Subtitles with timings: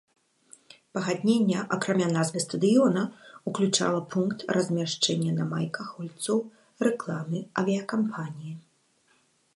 [0.97, 3.03] Пагадненне, акрамя назвы стадыёна,
[3.51, 6.39] уключала пункт размяшчэнні на майках гульцоў
[6.89, 8.53] рэкламы авіякампаніі.